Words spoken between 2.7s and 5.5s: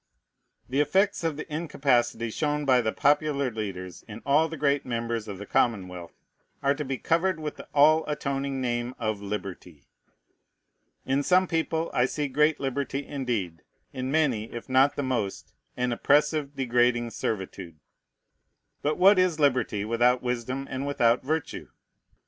the popular leaders in all the great members of the